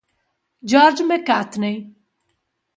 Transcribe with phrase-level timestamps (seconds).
[0.69, 1.85] George McCartney